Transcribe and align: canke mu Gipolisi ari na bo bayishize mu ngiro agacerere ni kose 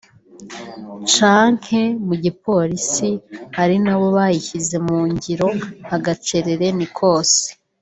canke 1.13 1.81
mu 2.07 2.15
Gipolisi 2.23 3.09
ari 3.61 3.75
na 3.83 3.93
bo 3.99 4.07
bayishize 4.17 4.75
mu 4.87 4.99
ngiro 5.11 5.47
agacerere 5.95 6.67
ni 6.77 6.87
kose 6.97 7.43